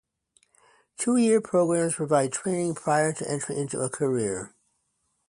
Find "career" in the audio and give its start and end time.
3.91-4.55